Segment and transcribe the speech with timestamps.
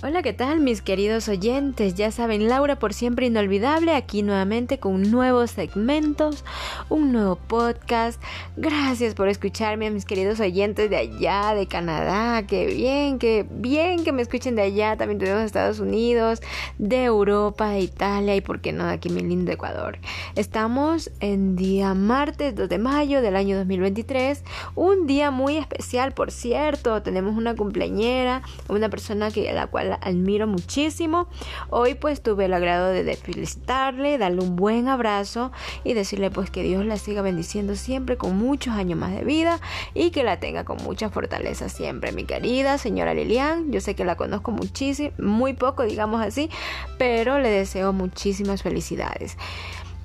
[0.00, 1.96] Hola, ¿qué tal mis queridos oyentes?
[1.96, 6.44] Ya saben, Laura por siempre inolvidable, aquí nuevamente con nuevos segmentos,
[6.88, 8.22] un nuevo podcast.
[8.56, 12.46] Gracias por escucharme a mis queridos oyentes de allá, de Canadá.
[12.46, 14.96] Qué bien, qué bien que me escuchen de allá.
[14.96, 16.42] También tenemos Estados Unidos,
[16.78, 19.98] de Europa, de Italia y por qué no de aquí mi lindo Ecuador.
[20.38, 24.44] Estamos en día martes 2 de mayo del año 2023,
[24.76, 27.02] un día muy especial, por cierto.
[27.02, 31.26] Tenemos una cumpleañera, una persona que la cual admiro muchísimo.
[31.70, 35.50] Hoy pues tuve el agrado de felicitarle, darle un buen abrazo
[35.82, 39.58] y decirle pues que Dios la siga bendiciendo siempre con muchos años más de vida
[39.92, 43.72] y que la tenga con mucha fortaleza siempre, mi querida señora Lilian.
[43.72, 46.48] Yo sé que la conozco muchísimo, muy poco digamos así,
[46.96, 49.36] pero le deseo muchísimas felicidades.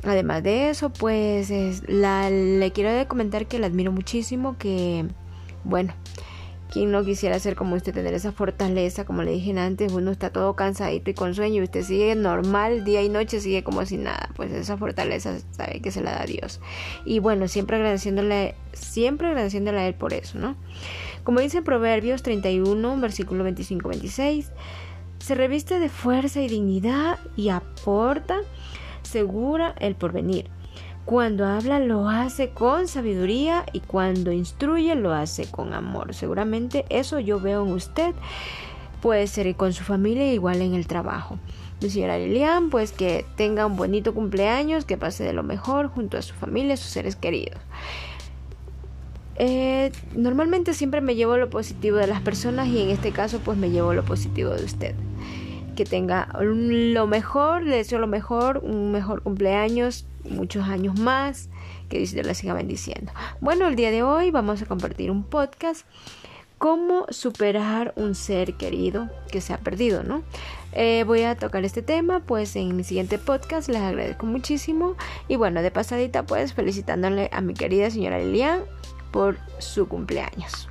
[0.03, 1.51] Además de eso, pues
[1.87, 5.05] la, le quiero comentar que la admiro muchísimo, que
[5.63, 5.93] bueno,
[6.73, 10.31] quien no quisiera ser como usted, tener esa fortaleza, como le dije antes, uno está
[10.31, 13.97] todo cansadito y con sueño y usted sigue normal, día y noche sigue como si
[13.97, 16.59] nada, pues esa fortaleza sabe que se la da Dios.
[17.05, 20.55] Y bueno, siempre agradeciéndole, siempre agradeciéndole a Él por eso, ¿no?
[21.23, 24.47] Como dice Proverbios 31, versículo 25-26,
[25.19, 28.39] se reviste de fuerza y dignidad y aporta
[29.19, 30.49] el porvenir.
[31.05, 36.13] Cuando habla lo hace con sabiduría y cuando instruye lo hace con amor.
[36.13, 38.15] Seguramente eso yo veo en usted.
[39.01, 41.37] Puede ser con su familia igual en el trabajo.
[41.81, 46.17] Mi señora Lilian, pues que tenga un bonito cumpleaños, que pase de lo mejor junto
[46.17, 47.59] a su familia, sus seres queridos.
[49.35, 53.57] Eh, normalmente siempre me llevo lo positivo de las personas y en este caso pues
[53.57, 54.95] me llevo lo positivo de usted
[55.73, 61.49] que tenga lo mejor, le deseo lo mejor, un mejor cumpleaños, muchos años más,
[61.89, 63.11] que Dios la siga bendiciendo.
[63.41, 65.85] Bueno, el día de hoy vamos a compartir un podcast,
[66.57, 70.23] cómo superar un ser querido que se ha perdido, ¿no?
[70.71, 74.95] Eh, voy a tocar este tema pues en mi siguiente podcast, les agradezco muchísimo
[75.27, 78.61] y bueno, de pasadita pues felicitándole a mi querida señora Lilian
[79.11, 80.69] por su cumpleaños.